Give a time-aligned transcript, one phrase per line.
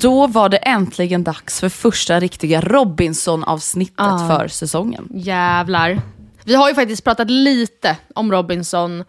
[0.00, 4.28] Då var det äntligen dags för första riktiga Robinson-avsnittet Ja.
[4.28, 5.08] för säsongen.
[5.14, 6.00] Jävlar.
[6.44, 9.04] Vi har ju faktiskt pratat lite om Robinson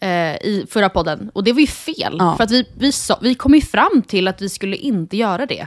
[0.00, 1.30] eh, i förra podden.
[1.34, 2.16] Och det var ju fel.
[2.18, 2.36] Ja.
[2.36, 5.46] För att vi, vi, sa, vi kom ju fram till att vi skulle inte göra
[5.46, 5.66] det.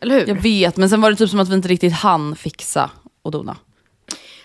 [0.00, 0.28] Eller hur?
[0.28, 2.90] Jag vet, men sen var det typ som att vi inte riktigt hann fixa
[3.22, 3.56] och dona.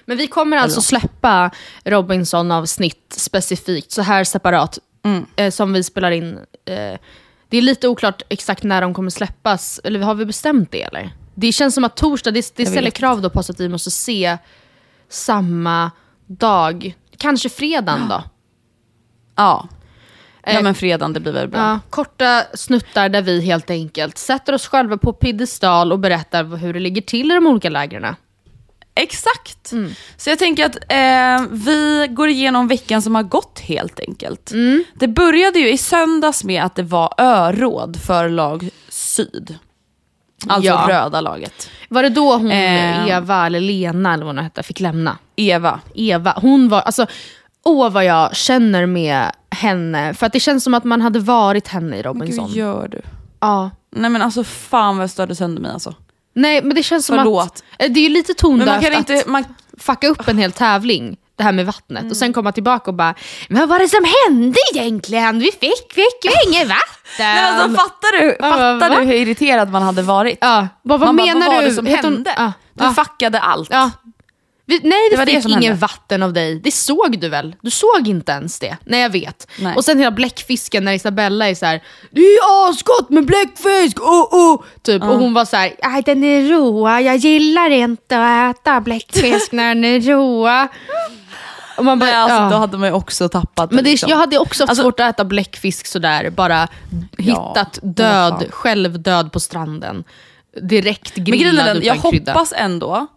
[0.05, 1.51] Men vi kommer alltså släppa
[1.83, 4.79] Robinson-avsnitt specifikt, så här separat,
[5.35, 6.39] eh, som vi spelar in.
[6.65, 6.99] Eh,
[7.49, 11.11] det är lite oklart exakt när de kommer släppas, eller har vi bestämt det eller?
[11.35, 13.91] Det känns som att torsdag, det, det ställer krav då på oss att vi måste
[13.91, 14.37] se
[15.09, 15.91] samma
[16.25, 16.95] dag.
[17.17, 18.15] Kanske fredagen då?
[18.15, 18.23] Ja.
[19.35, 19.69] Ja
[20.47, 21.59] Eh, men fredagen, det blir väl bra.
[21.59, 26.73] Ja, korta snuttar där vi helt enkelt sätter oss själva på piedestal och berättar hur
[26.73, 28.15] det ligger till i de olika lägren.
[28.97, 29.73] Exakt!
[30.17, 34.51] Så jag tänker att eh, vi går igenom veckan som har gått helt enkelt.
[34.93, 39.57] Det började ju i söndags med att det var öråd för lag syd.
[40.47, 40.85] Alltså Ja.
[40.89, 41.69] röda laget.
[41.89, 43.07] Var det då hon, Eh.
[43.09, 45.17] Eva eller Lena eller vad hon hette, fick lämna?
[45.35, 45.79] Eva.
[45.95, 47.05] Eva, hon var, alltså,
[47.65, 50.13] åh vad jag känner med henne.
[50.13, 52.47] För att det känns som att man hade varit henne i Robinson.
[52.47, 53.01] Gud gör du?
[53.39, 53.69] Ja.
[53.95, 55.93] Nej men alltså fan vad jag störde sönder mig alltså.
[56.37, 57.43] Nej men det känns som Förlåt.
[57.45, 59.43] att, eh, det är ju lite tondövt inte, att man,
[59.79, 62.15] fucka upp en hel tävling, det här med vattnet, och Mm.
[62.15, 63.15] sen komma tillbaka och bara,
[63.49, 65.39] men vad var det som hände egentligen?
[65.39, 66.79] Vi fick, fick ju inget vatten.
[67.19, 68.99] Nej, alltså, fattar du, fattar va?
[68.99, 70.37] du hur irriterad man hade varit?
[70.41, 71.69] Ja, vad, vad man bara, menar vad var du?
[71.69, 72.33] det som hände?
[72.37, 73.69] Ja, Du fuckade allt.
[74.67, 74.78] Ja.
[74.81, 75.73] Vi, nej, vi Det fick ingen hände.
[75.79, 76.59] vatten av dig.
[76.63, 77.55] Det såg du väl?
[77.61, 78.78] Du såg inte ens det.
[78.85, 79.47] Nej, jag vet.
[79.59, 79.75] Nej.
[79.75, 84.00] Och sen hela bläckfisken när Isabella är så här: Det är asgott med bläckfisk!
[84.01, 84.61] Oh, oh.
[84.81, 85.03] Typ.
[85.03, 89.51] Och hon var så här: "Aj, den är roa, jag gillar inte att äta bläckfisk
[89.51, 90.67] när den är roa.
[91.77, 92.50] Och man bara, Nej, alltså, ja.
[92.50, 94.09] Då hade man ju också tappat Men det, liksom.
[94.09, 96.67] jag hade också haft Alltså- svårt att äta bläckfisk sådär, bara
[97.17, 98.51] hittat vad död, fan.
[98.51, 100.03] själv död på stranden.
[100.61, 103.07] Direkt Men grejen grillad den, utan jag hoppas ändå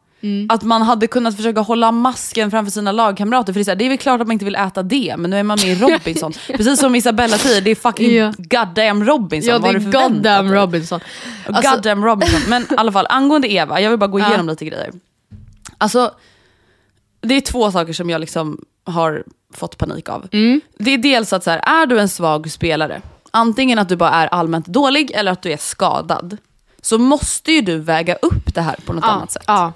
[0.49, 3.53] att man hade kunnat försöka hålla masken framför sina lagkamrater.
[3.53, 5.31] För det är, här, det är väl klart att man inte vill äta det, men
[5.31, 6.33] nu är man med i Robinson.
[6.47, 8.33] Precis som Isabella säger, det är fucking Ja.
[8.39, 9.51] goddamn Robinson.
[9.53, 10.53] Ja, det är goddamn?
[10.53, 11.01] Robinson.
[11.47, 12.41] Alltså- goddamn Robinson.
[12.49, 14.91] Men i alla fall, angående Eva, jag vill bara gå igenom lite grejer.
[15.79, 16.15] Alltså,
[17.21, 19.25] det är två saker som jag liksom har
[19.55, 20.29] fått panik av.
[20.33, 20.61] Mm.
[20.79, 24.11] Det är dels att så här, är du en svag spelare, antingen att du bara
[24.11, 26.37] är allmänt dålig eller att du är skadad,
[26.83, 29.43] så måste ju du väga upp det här på något Ja, annat sätt.
[29.47, 29.73] ja.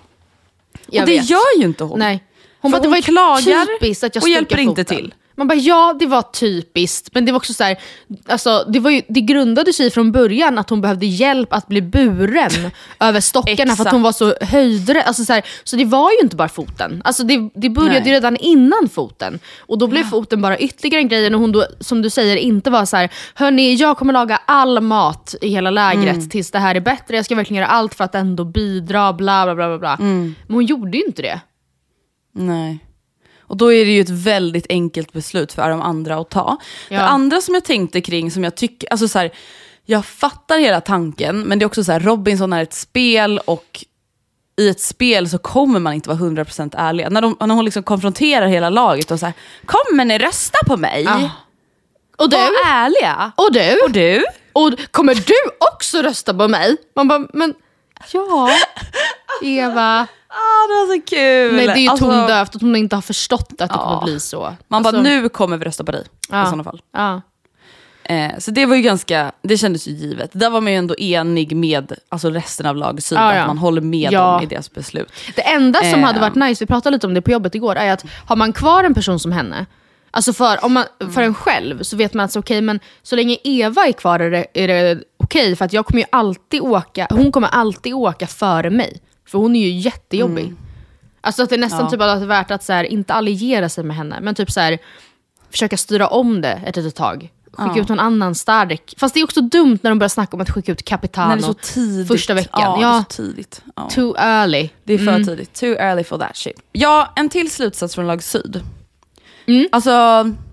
[0.91, 1.31] Jag och det vet.
[1.31, 1.99] gör ju inte hon.
[1.99, 2.23] Nej.
[2.61, 4.97] Hon bara, det hon var ju klagar typiskt att jag och hjälper inte foten.
[4.97, 5.15] till.
[5.37, 7.79] Man bara, ja det var typiskt, men det var också så här,
[8.27, 11.83] alltså, det, var ju, det grundade sig från början att hon behövde hjälp att bli
[11.83, 12.71] buren
[13.01, 15.03] över stockarna för att hon var så höjdrädd.
[15.07, 17.03] Alltså, så, här, så det var ju inte bara foten.
[17.05, 18.09] Alltså, det, det började Nej.
[18.09, 19.39] ju redan innan foten.
[19.59, 22.71] Och då blev foten bara ytterligare en grej när hon då, som du säger, inte
[22.71, 26.75] var så här, hörni jag kommer laga all mat i hela lägret tills det här
[26.75, 29.69] är bättre, jag ska verkligen göra allt för att ändå bidra, bla bla bla.
[29.69, 29.97] bla, bla.
[29.99, 31.41] Men hon gjorde ju inte det.
[32.35, 32.79] Nej.
[33.47, 36.57] Och då är det ju ett väldigt enkelt beslut för de andra att ta.
[36.89, 36.99] Ja.
[36.99, 39.31] Det andra som jag tänkte kring, som jag tycker, alltså så här,
[39.85, 43.85] jag fattar hela tanken, men det är också så här, Robinson är ett spel och
[44.57, 47.07] i ett spel så kommer man inte vara 100% ärlig.
[47.11, 49.35] När, de, när hon liksom konfronterar hela laget och så här,
[49.67, 51.03] kommer ni rösta på mig?
[51.03, 51.31] Ja.
[52.17, 52.37] Och du?
[52.37, 53.33] Var ärliga.
[53.37, 53.81] Och du?
[53.85, 54.25] Och du?
[54.53, 55.35] Och kommer du
[55.73, 56.77] också rösta på mig?
[56.95, 57.55] Man bara, men
[58.13, 58.51] ja,
[59.43, 60.07] Eva.
[60.37, 61.57] Ah, det var så kul.
[61.57, 63.85] Nej det är ju Alltså, tondövt att hon inte har förstått att det Ja.
[63.85, 64.55] kommer bli så.
[64.69, 66.43] Man bara, Alltså, nu kommer vi rösta på dig Ja.
[66.43, 66.81] i sådana fall.
[66.93, 67.23] Ja.
[68.05, 70.31] Eh, så det var ju ganska, det kändes ju givet.
[70.33, 73.41] Där var man ju ändå enig med alltså resten av lag syd, Ja, ja.
[73.41, 74.21] att man håller med Ja.
[74.33, 75.13] dem i deras beslut.
[75.37, 76.07] Det enda som Eh.
[76.07, 78.53] hade varit nice, vi pratade lite om det på jobbet igår, är att har man
[78.53, 79.67] kvar en person som henne,
[80.11, 80.85] alltså för, om man,
[81.15, 84.21] för en själv så vet man att så, okej, men så länge Eva är kvar
[84.21, 85.03] är det, är det
[85.35, 89.01] okej, för att jag kommer ju alltid åka, hon kommer alltid åka före mig.
[89.29, 90.55] För hon är ju jättejobbig.
[91.21, 91.91] Alltså att det är nästan Ja.
[91.91, 94.51] typ att det är värt att så här, inte alliera sig med henne, men typ
[94.51, 94.79] så här,
[95.51, 97.31] försöka styra om det ett litet tag.
[97.53, 97.83] Skicka Ja.
[97.83, 98.95] ut någon annan stark.
[98.99, 101.55] Fast det är också dumt när de börjar snacka om att skicka ut Capitano
[102.09, 102.61] första veckan.
[102.63, 103.63] Ja, Ja, så tidigt.
[103.77, 103.89] Ja.
[103.91, 104.69] too early.
[104.85, 105.27] Det är för Mm.
[105.27, 105.53] tidigt.
[105.55, 106.61] Too early for that shit.
[106.73, 108.63] Ja, en till slutsats från lag syd.
[109.47, 109.69] Mm.
[109.73, 109.91] Alltså,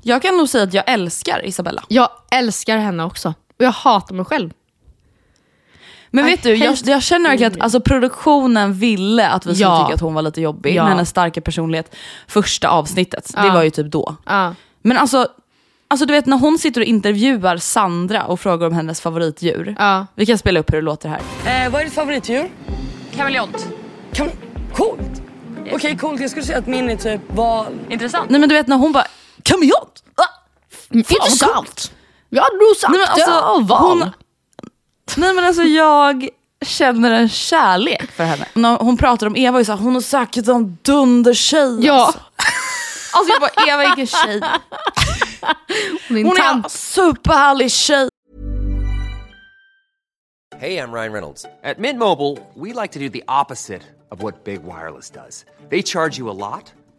[0.02, 1.84] jag kan nog säga att jag älskar Isabella.
[1.88, 3.30] Jag älskar henne också.
[3.60, 4.50] Och jag hatar mig själv.
[6.14, 9.70] Men I vet du, jag, jag känner verkligen att alltså, produktionen ville att vi skulle
[9.70, 9.84] Ja.
[9.86, 10.76] tycka att hon var lite jobbig.
[10.76, 10.84] Ja.
[10.84, 11.96] Med hennes starka personlighet.
[12.28, 13.54] Första avsnittet, det Ja.
[13.54, 14.16] var ju typ då.
[14.26, 14.56] Ja.
[14.82, 15.28] Men alltså,
[15.88, 19.76] alltså du vet när hon sitter och intervjuar Sandra och frågar om hennes favoritdjur.
[19.80, 20.08] Ja.
[20.16, 21.22] Vi kan spela upp hur det låter här.
[21.66, 22.50] Eh, vad är ditt favoritdjur?
[23.16, 23.68] Kameleont.
[24.14, 24.28] Kam
[24.74, 25.22] coolt!
[25.74, 27.66] Okej coolt, jag skulle säga att min är typ val.
[27.90, 28.30] Intressant.
[28.30, 29.06] Nej men du vet när hon bara,
[29.44, 30.04] kameleont?
[30.16, 30.24] Ah!
[30.90, 31.92] Intressant.
[32.30, 33.30] Jag hade nog sagt Nej, men alltså,
[33.74, 34.12] ja,
[35.18, 36.30] Nej men alltså jag
[36.66, 38.46] känner en kärlek för henne.
[38.54, 41.86] När hon pratar om Eva, är så här, hon har säkert en dundertjej.
[41.86, 42.06] Ja.
[42.06, 42.20] Alltså.
[43.14, 44.42] alltså jag bara, Eva vilken tjej.
[46.08, 48.10] Hon är en Hon är en superhärlig tjej.
[50.60, 51.46] Hey, I'm Ryan Reynolds.
[51.64, 53.82] At Mint Mobile, we like to do the opposite
[54.12, 55.46] of what Big Wireless does.
[55.70, 56.72] They charge you a lot,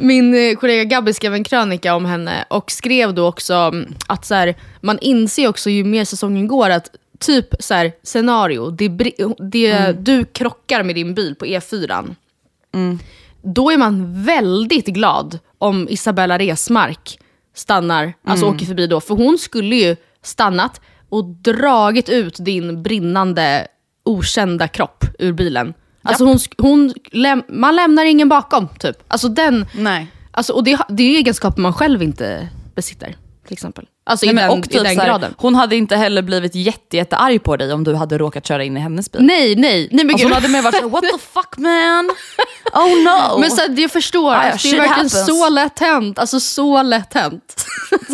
[0.00, 4.24] Min eh, kollega Gabby skrev en krönika om henne och skrev då också mm, att
[4.24, 8.88] så här, man inser också ju mer säsongen går att typ så här, scenario, det,
[9.38, 12.14] det, du krockar med din bil på E4.
[13.42, 17.18] Då är man väldigt glad om Isabella Resmark
[17.54, 19.00] stannar, alltså åker förbi då.
[19.00, 23.66] För hon skulle ju stannat och dragit ut din brinnande
[24.04, 25.74] okända kropp ur bilen.
[26.08, 28.96] Alltså hon, hon läm- man lämnar ingen bakom, typ.
[29.08, 30.06] Alltså den, Nej.
[30.30, 33.84] alltså, och det, det är egenskaper man själv inte besitter, till exempel.
[34.06, 35.34] Alltså Nej, i den, och i typ den så här, graden.
[35.38, 38.64] Hon hade inte heller blivit jätte, jätte arg på dig om du hade råkat köra
[38.64, 39.22] in i hennes bil.
[39.22, 39.88] Nej, nej.
[39.92, 42.10] nej men Alltså hon hade mer varit såhär, what the fuck man?
[42.72, 43.40] Oh no!
[43.40, 45.26] Men så här, jag förstår, Ah, alltså, det är verkligen happens.
[45.26, 46.18] så lätt hänt.
[46.18, 47.64] Alltså så lätt hänt.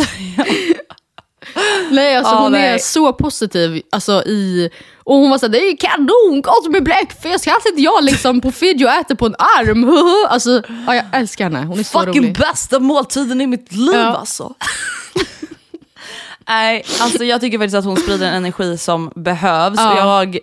[1.91, 2.79] nej, alltså Ja, hon är nej.
[2.81, 3.83] så positiv.
[3.93, 4.71] Alltså, i,
[5.05, 7.47] och hon var såhär, det är kanongott med bläckfisk.
[7.47, 9.91] Här sitter jag liksom på video och äter på en arm.
[10.29, 12.39] alltså, ja, jag älskar henne, hon är så Fucking rolig.
[12.39, 14.17] bästa måltiden i mitt liv Ja.
[14.17, 14.55] alltså.
[16.49, 19.79] Nej, alltså jag tycker faktiskt att hon sprider en energi som behövs.
[19.79, 19.99] Ja.
[19.99, 20.39] Jag,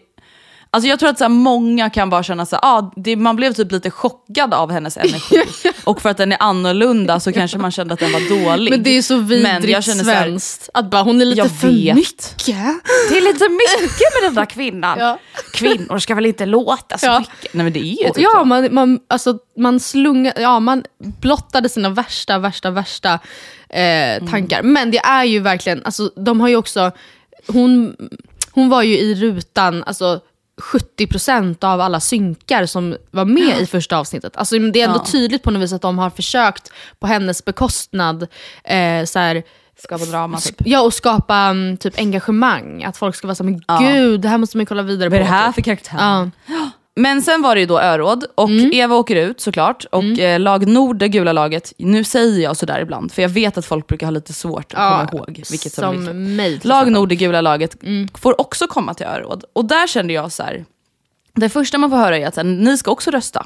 [0.74, 3.36] alltså jag tror att så här, många kan bara känna så här, ah, det, man
[3.36, 5.44] blev typ lite chockad av hennes energi.
[5.84, 8.72] och för att den är annorlunda så kanske man kände att den var dålig.
[8.72, 10.70] Men det är så Men vidrigt svenskt.
[10.74, 11.96] Att bara, hon är lite för vet.
[11.96, 12.46] mycket.
[13.10, 14.98] Det är lite mycket med den där kvinnan.
[15.00, 15.20] Ja.
[15.54, 17.20] Kvinnor ska väl inte låta så Ja.
[17.20, 17.54] mycket.
[17.54, 18.46] Nej men det är ju Och typ ja, så.
[18.46, 23.20] man, man, alltså, man, slunga, ja, man blottade sina värsta, värsta, värsta
[23.70, 24.62] eh, tankar.
[24.64, 26.92] Men det är ju verkligen, alltså, de har ju också,
[27.48, 27.96] hon,
[28.52, 30.20] hon var ju i rutan, alltså
[30.62, 34.38] 70% av alla synkar som var med i första avsnittet.
[34.38, 35.06] Alltså, det är ändå Ja.
[35.12, 38.28] tydligt på något vis att de har försökt på hennes bekostnad
[38.64, 39.44] eh, så här,
[39.84, 40.56] Skapa drama typ.
[40.66, 42.84] Ja, och skapa mm, typ engagemang.
[42.84, 43.78] Att folk ska vara så men Ja.
[43.80, 45.30] gud, det här måste man kolla vidare Vad är på.
[45.32, 45.98] det här för karaktär?
[46.00, 46.30] Ja.
[46.96, 48.72] Men sen var det ju då öråd och Mm.
[48.74, 49.86] Eva åker ut såklart.
[49.92, 53.58] Och eh, lag Nord, det gula laget, nu säger jag sådär ibland för jag vet
[53.58, 56.16] att folk brukar ha lite svårt att Ja, komma ihåg vilket som, som vilket.
[56.16, 56.92] mig Lag.
[56.92, 57.76] Nord, det gula laget,
[58.16, 59.44] får också komma till öråd.
[59.54, 60.66] Och där kände jag så här.
[61.34, 63.46] det första man får höra är att här, ni ska också rösta.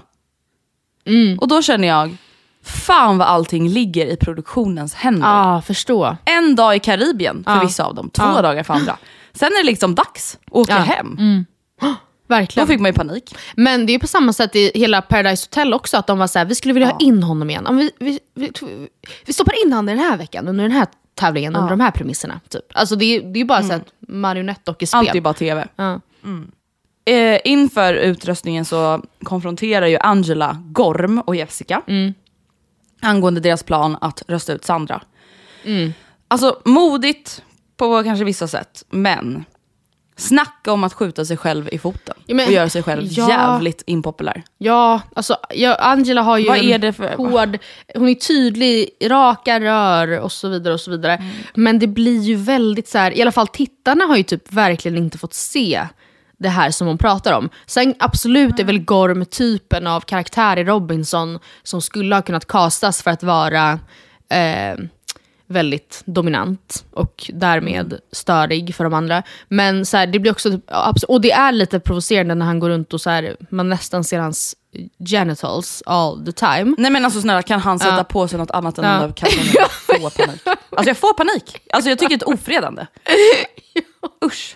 [1.05, 1.39] Mm.
[1.39, 2.17] Och då känner jag,
[2.63, 5.27] fan vad allting ligger i produktionens händer.
[5.27, 6.17] Ja, förstå.
[6.25, 7.61] En dag i Karibien för Ja.
[7.63, 8.41] vissa av dem, två Ja.
[8.41, 8.97] dagar för andra.
[9.33, 11.03] Sen är det liksom dags att åka Ja.
[12.29, 12.36] Hem.
[12.36, 12.67] Då Verkligen.
[12.67, 13.36] fick man ju panik.
[13.55, 16.39] Men det är på samma sätt i hela Paradise Hotel också, att de var så
[16.39, 17.63] här, vi skulle vilja ha in honom igen.
[17.65, 18.89] Ja, men Vi, vi, vi,
[19.25, 22.39] vi stoppar in honom den här veckan, under den här tävlingen, under de här premisserna.
[22.50, 22.63] Typ.
[22.74, 25.00] Alltså det, är- det är ju bara så ett marionettdockespel.
[25.00, 25.67] Allt är bara tv.
[25.75, 26.01] Ja.
[27.08, 31.82] Eh, inför utröstningen så konfronterar ju Angela Gorm och Jessica
[33.01, 35.01] angående deras plan att rösta ut Sandra.
[36.27, 37.44] Alltså modigt
[37.77, 39.46] på kanske vissa sätt, men
[40.17, 43.29] snacka om att skjuta sig själv i foten Ja, men- och göra sig själv ja.
[43.29, 44.43] jävligt impopulär.
[44.57, 47.57] Ja, alltså ja, Angela har ju Vad en är det för- hård,
[47.95, 50.74] hon är tydlig, raka rör och så vidare.
[50.74, 51.24] och så vidare.
[51.55, 54.98] Men det blir ju väldigt så här, i alla fall tittarna har ju typ verkligen
[54.98, 55.88] inte fått se
[56.38, 57.50] det här som hon pratar om.
[57.65, 63.03] Sen absolut är väl Gorm typen av karaktär i Robinson som skulle ha kunnat castas
[63.03, 63.79] för att vara
[64.29, 64.75] eh,
[65.47, 69.23] väldigt dominant och därmed störig för de andra.
[69.47, 72.69] Men så här, det blir också, abs- och det är lite provocerande när han går
[72.69, 74.55] runt och så här, man nästan ser hans
[75.09, 76.75] genitals all the time.
[76.77, 78.03] Nej men alltså snälla, kan han sätta Ja.
[78.03, 78.91] på sig något annat än Ja.
[78.99, 79.51] de där kalsongerna?
[79.87, 80.41] Jag får panik.
[80.69, 81.61] Alltså jag får panik.
[81.73, 82.85] Alltså jag tycker det är ett ofredande.
[84.25, 84.55] Usch.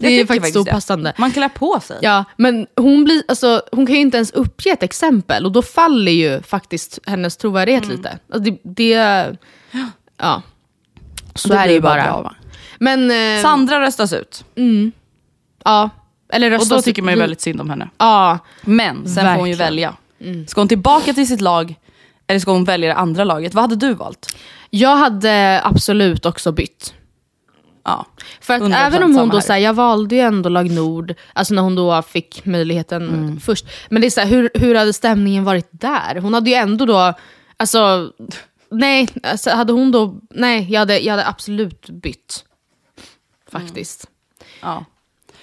[0.00, 1.12] Det är faktiskt opassande.
[1.18, 1.98] Man klär på sig.
[2.02, 5.62] Ja, men hon, blir, alltså, hon kan ju inte ens uppge ett exempel och då
[5.62, 7.96] faller ju faktiskt hennes trovärdighet Mm.
[7.96, 8.18] lite.
[8.32, 9.36] Alltså, det, det,
[10.20, 10.42] ja.
[11.34, 12.04] Så Det är det ju bara bara.
[12.12, 12.34] bra, va?
[12.78, 14.44] Men, eh, Sandra röstas ut.
[15.64, 15.90] ja.
[16.32, 17.88] Eller Och röstas då tycker man ju väldigt synd om henne.
[17.98, 19.84] Ja, Men sen får hon ju Verkligen.
[20.20, 20.32] Mm.
[20.34, 20.46] välja.
[20.48, 21.74] Ska hon tillbaka till sitt lag
[22.26, 23.54] eller ska hon välja det andra laget?
[23.54, 24.36] Vad hade du valt?
[24.70, 26.94] jag hade absolut också bytt.
[27.84, 28.06] Ja.
[28.40, 29.40] För att 100% även om hon då här.
[29.42, 33.40] säger jag valde ju ändå lag Nord, alltså när hon då fick möjligheten Mm.
[33.40, 33.66] först.
[33.88, 36.16] Men det är så här, hur, hur hade stämningen varit där?
[36.20, 37.14] Hon hade ju ändå då,
[37.56, 38.10] alltså,
[38.70, 42.44] nej, alltså, hade hon då, nej, jag hade, jag hade absolut bytt.
[43.52, 44.06] Faktiskt.
[44.62, 44.84] ja.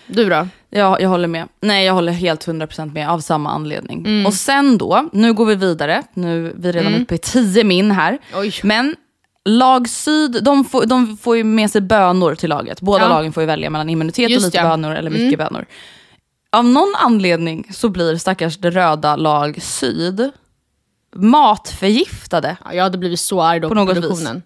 [0.10, 0.48] Du då?
[0.70, 1.48] Ja, jag håller med.
[1.62, 4.00] Nej, jag håller helt 100% med av samma anledning.
[4.06, 4.26] Mm.
[4.26, 6.04] Och sen då, nu går vi vidare.
[6.14, 8.18] Nu är vi redan uppe i 10 min här.
[8.36, 8.54] Oj.
[8.64, 8.96] Men
[9.46, 12.82] lag syd, de får, de får ju med sig bönor till laget.
[12.82, 13.10] Båda Ja.
[13.10, 14.64] lagen får ju välja mellan immunitet Just och lite ja.
[14.64, 15.66] bönor eller mycket bönor.
[16.50, 20.32] Av någon anledning så blir stackars det röda lag syd
[21.18, 22.58] matförgiftade.
[22.66, 24.44] Ja, jag hade blivit så arg då På på, något produktionen.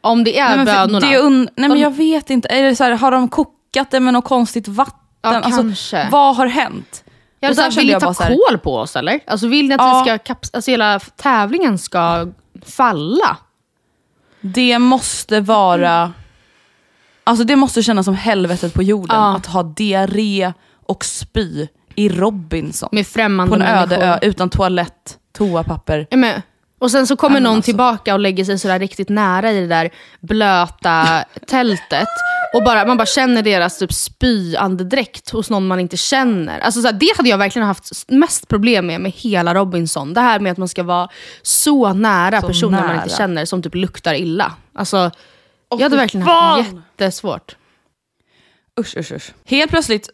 [0.00, 1.00] Om det är Nej, bönorna.
[1.00, 4.00] Det un- nej men jag vet inte, är det så här, har de kokat det
[4.00, 4.98] med något konstigt vatten?
[5.22, 6.08] Ja, kanske.
[6.10, 7.04] vad har hänt?
[7.40, 9.20] jag Och sagt, kände vill ni ta så här- kol på oss eller?
[9.26, 10.02] Alltså vill ni att Ja.
[10.04, 12.26] vi ska kaps- alltså, hela tävlingen ska
[12.66, 13.36] falla?
[14.40, 16.12] Det måste vara...
[17.24, 19.36] Alltså det måste kännas som helvetet på jorden Ja.
[19.36, 20.52] att ha diarré
[20.86, 22.88] och spy i Robinson.
[22.92, 24.14] Med främmande på en öde människor.
[24.14, 26.06] ö utan toalett, toapapper.
[26.10, 26.42] Ja, men,
[26.78, 27.68] och sen så kommer någon alltså.
[27.68, 32.08] tillbaka och lägger sig sådär riktigt nära i det där blöta tältet
[32.54, 36.60] Och bara, man bara känner deras typ spyandedräkt hos någon man inte känner.
[36.60, 40.14] Alltså, så här, det hade jag verkligen haft mest problem med med hela Robinson.
[40.14, 41.08] Det här med att man ska vara
[41.42, 43.02] så nära Så personer man nära.
[43.02, 44.52] inte känner som typ luktar illa.
[44.74, 45.10] Alltså,
[45.70, 46.58] jag hade verkligen fan!
[46.58, 47.56] haft jättesvårt.
[48.80, 49.32] Usch, usch, usch.
[49.44, 50.08] Helt plötsligt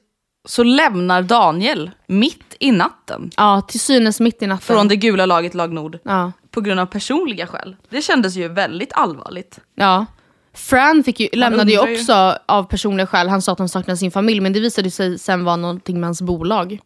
[0.49, 4.75] så lämnar Daniel mitt i natten Ja, till synes mitt i natten.
[4.77, 6.33] från det gula laget Lag Nord ja.
[6.51, 7.77] på grund av personliga skäl.
[7.91, 9.59] Det kändes ju väldigt allvarligt.
[9.75, 10.07] Ja.
[10.55, 14.11] Fran fick ju, lämnade ju också av personliga skäl, han sa att han saknade sin
[14.11, 16.79] familj, men det visade sig sen vara någonting med hans bolag.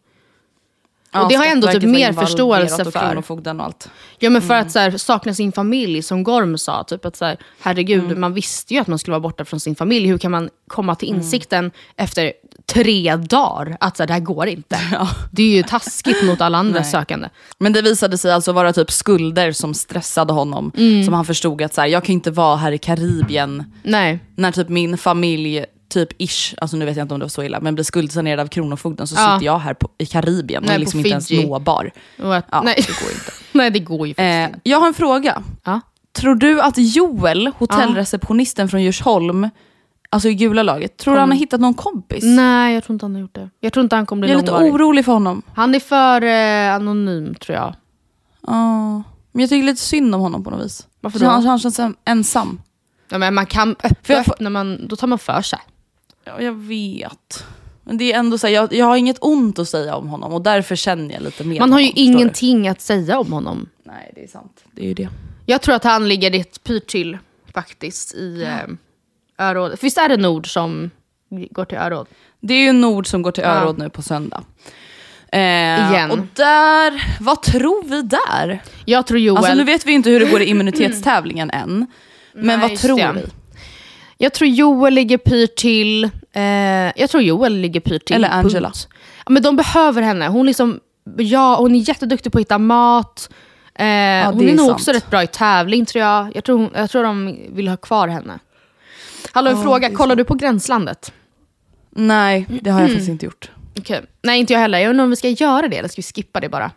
[1.13, 2.99] Och det har jag ändå typ mer förståelse och för.
[2.99, 3.89] Kronofogden och allt.
[4.19, 7.25] Ja men för att så här, sakna sin familj, som Gorm sa, typ att så
[7.25, 10.07] här, herregud, man visste ju att man skulle vara borta från sin familj.
[10.07, 12.33] Hur kan man komma till insikten efter
[12.65, 14.79] tre dagar att så här, det här går inte?
[15.31, 17.29] Det är ju taskigt mot alla andra sökande.
[17.57, 20.71] Men det visade sig alltså vara typ skulder som stressade honom.
[21.05, 24.19] Som han förstod att så jag kan inte vara här i Karibien Nej.
[24.35, 27.43] när typ min familj, typ ish, alltså nu vet jag inte om det var så
[27.43, 29.33] illa, men blir skuldsanerad av Kronofogden så Ja.
[29.35, 31.91] sitter jag här på, i Karibien och Nej, är på liksom inte ens nåbar.
[32.23, 32.75] Och Ja, nej.
[32.77, 33.31] det går inte.
[33.51, 34.59] nej, det går ju faktiskt Eh, inte.
[34.63, 35.43] jag har en fråga.
[35.63, 35.79] Ja.
[36.13, 39.49] Tror du att Joel, hotellreceptionisten från Djursholm,
[40.09, 42.23] alltså i gula laget, tror du han har hittat någon kompis?
[42.23, 43.49] Nej, jag tror inte han har gjort det.
[43.59, 44.73] Jag tror inte han kommer bli Jag är lite långvarig.
[44.73, 45.41] orolig för honom.
[45.55, 47.75] Han är för eh, anonym tror jag.
[48.47, 49.03] Ja.
[49.31, 50.87] Men jag tycker lite synd om honom på något vis.
[51.01, 51.25] Varför då?
[51.25, 52.61] Han, han känns en- ensam.
[53.09, 55.59] Ja, men man kan öppna, För jag när man, då tar man för sig.
[56.25, 57.45] Ja, jag vet.
[57.83, 60.33] Men det är ändå så här, jag, jag har inget ont att säga om honom
[60.33, 63.69] och därför känner jag lite mer Man har ju honom, ingenting att säga om honom.
[63.83, 64.63] Nej, det är sant.
[64.71, 65.09] Det är ju det.
[65.45, 67.17] Jag tror att han ligger rätt pyrt till
[67.53, 69.71] faktiskt i eh, öråd.
[69.79, 70.89] För Visst är det Nord som
[71.29, 72.07] går till öråd?
[72.39, 73.49] Det är ju Nord som går till Ja.
[73.49, 74.43] Öråd nu på söndag.
[75.31, 75.39] Eh,
[75.91, 76.11] Igen.
[76.11, 78.63] Och där, vad tror vi där?
[78.85, 79.37] Jag tror Joel...
[79.37, 81.87] Alltså nu vet vi inte hur det går i immunitetstävlingen än.
[82.33, 83.25] Men Nej, vad tror vi?
[84.23, 86.03] Jag tror Joel ligger pyrt till.
[86.33, 86.41] Eh,
[86.95, 88.15] jag tror Joel ligger pyrt till.
[88.15, 88.67] Eller Angela.
[88.67, 88.87] punkt.
[89.25, 90.27] Ja, men de behöver henne.
[90.27, 90.79] Hon, liksom,
[91.17, 93.29] ja, hon är jätteduktig på att hitta mat.
[93.75, 94.71] Eh, hon det är, är nog sant.
[94.71, 96.35] också rätt bra i tävling tror jag.
[96.35, 98.39] Jag tror, hon, jag tror de vill ha kvar henne.
[99.31, 99.95] Hallå, en fråga.
[99.95, 101.13] Kollar du på Gränslandet?
[101.89, 103.51] Nej, det har jag faktiskt inte gjort.
[103.79, 104.01] Okej.
[104.21, 104.79] Nej, inte jag heller.
[104.79, 106.71] Jag undrar om vi ska göra det eller ska vi skippa det bara?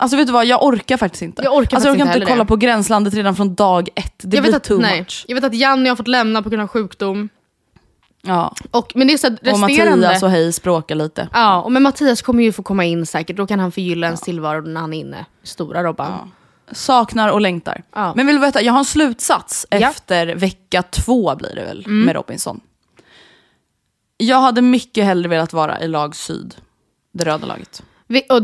[0.00, 1.42] Alltså vet du vad, jag orkar faktiskt inte.
[1.42, 2.48] Jag orkar alltså, jag orkar inte inte kolla det.
[2.48, 4.14] på Gränslandet redan från dag ett.
[4.18, 4.98] Det jag, blir vet att, too nej.
[5.00, 5.24] much.
[5.28, 7.28] jag vet att Janni har fått lämna på grund av sjukdom.
[8.22, 8.54] Ja.
[8.70, 9.96] Och, men det är så att Och resterande...
[10.06, 11.28] Mattias och Hej språkar lite.
[11.32, 13.36] Ja, och men Mattias kommer ju få komma in säkert.
[13.36, 15.26] Då kan han förgylla ens tillvaro när han är inne.
[15.42, 16.30] Stora Robban.
[16.72, 17.82] Saknar och längtar.
[17.94, 18.12] Ja.
[18.16, 19.76] Men vill du veta, jag har en slutsats Ja.
[19.76, 19.90] Mm.
[19.90, 22.60] efter vecka två blir det väl, med Robinson.
[24.16, 26.54] Jag hade mycket hellre velat vara i lag syd,
[27.12, 27.82] det röda laget.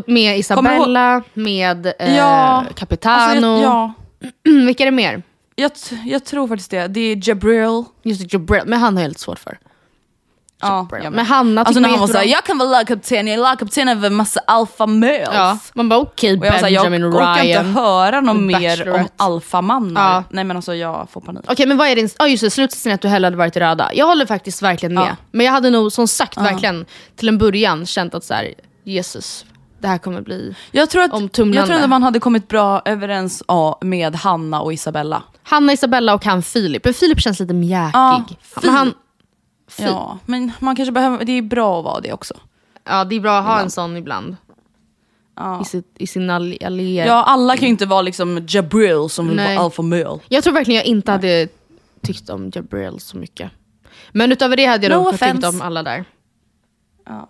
[0.07, 2.65] Med Isabella, med eh, Ja.
[2.77, 3.21] Capitano.
[3.21, 3.93] Alltså, jag, ja,
[4.67, 5.23] Vilka är det mer?
[5.57, 5.71] jag,
[6.05, 6.87] jag tror faktiskt det.
[6.89, 7.85] Det är Jabril.
[8.03, 8.63] Just det, Jabril.
[8.67, 9.59] Men han har jag helt svårt för.
[10.61, 11.13] Ja, jag med.
[11.13, 13.89] Men Hanna Alltså när jag han var såhär, jag kan vara lagkapten, jag är lagkapten
[13.89, 15.29] över massa alpha males.
[15.33, 17.67] Ja, man bara okej Och jag, var såhär, jag Benjamin orkar Ryan.
[17.67, 20.15] inte höra något mer om alfamannar.
[20.15, 20.25] Ja.
[20.31, 21.45] Nej men alltså jag får panik.
[21.49, 23.61] Okej men vad är din, oh just det, slutsatsen att du hellre hade varit i
[23.61, 23.91] röda.
[23.95, 25.07] Jag håller faktiskt verkligen med.
[25.07, 25.17] Ja.
[25.31, 29.45] Men jag hade nog som sagt verkligen till en början känt att så här, Jesus,
[29.79, 30.57] det här kommer bli...
[30.71, 31.59] Jag tror, att, Omtumlande.
[31.59, 33.43] jag tror att man hade kommit bra överens
[33.81, 35.23] med Hanna och Isabella.
[35.43, 36.85] Hanna, Isabella och han Filip.
[36.85, 37.91] Men Filip känns lite mjäkig.
[37.95, 38.25] Ja,
[38.63, 38.95] men han.
[39.79, 42.35] Ja, men man kanske behöver, det är bra att vara det också.
[42.85, 44.37] ja, det är bra att ha en sån ibland.
[45.37, 45.63] Ja.
[45.63, 47.05] I, sitt, i sin all- allé.
[47.07, 49.57] Ja, alla kan ju inte vara liksom Jabril som vill Nej.
[49.57, 50.19] vara alpha male.
[50.29, 51.49] Jag tror verkligen jag inte hade
[52.03, 53.51] tyckt om Jabril så mycket.
[54.13, 56.05] Men utöver det hade jag No nog tyckt om alla där.
[57.07, 57.29] Ja.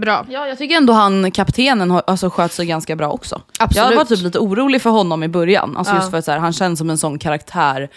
[0.00, 0.26] Bra.
[0.30, 3.40] Ja, jag tycker ändå han, kaptenen, har, alltså, sköt sig ganska bra också.
[3.58, 3.90] Absolut.
[3.90, 5.76] Jag var typ lite orolig för honom i början.
[5.76, 5.98] Alltså Ja.
[5.98, 7.88] just för att så här, han känns som en sån karaktär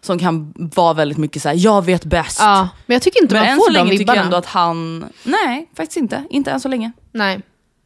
[0.00, 2.38] som kan vara väldigt mycket så här: jag vet bäst.
[2.40, 4.16] Ja, men jag tycker inte Men man än får så länge tycker vibbarna.
[4.18, 5.04] jag ändå att han...
[5.22, 6.24] Nej, faktiskt inte.
[6.30, 6.92] Inte än så länge.
[7.12, 7.40] Nej.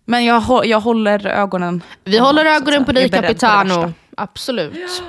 [0.04, 3.92] Men jag, jag håller ögonen Vi håller honom, att ögonen på dig Capitano.
[4.16, 5.02] Absolut.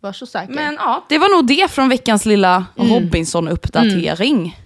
[0.00, 0.52] Var så säker.
[0.54, 2.90] Men ja, det var nog det från veckans lilla Mm.
[2.92, 4.56] Robinson-uppdatering.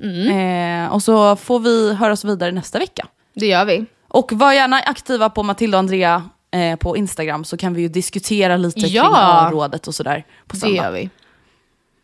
[0.85, 3.07] Eh, och så får vi höras vidare nästa vecka.
[3.35, 3.85] Det gör vi.
[4.09, 7.88] Och var gärna aktiva på Matilda och Andrea eh, på Instagram så kan vi ju
[7.88, 9.03] diskutera lite Ja.
[9.03, 10.77] kring A-rådet och sådär på Det söndag.
[10.77, 11.11] gör vi.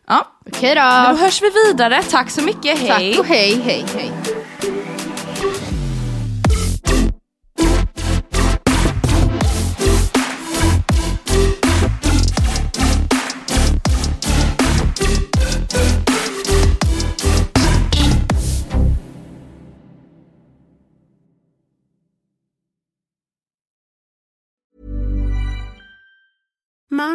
[0.08, 1.16] Ja, Okej då då.
[1.18, 2.02] hörs vi vidare.
[2.10, 2.88] Tack så mycket, hej!
[3.14, 4.10] Tack och hej, hej, hej.